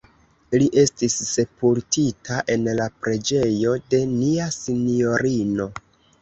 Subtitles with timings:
[0.61, 5.71] Li estis sepultita en la Preĝejo de Nia Sinjorino.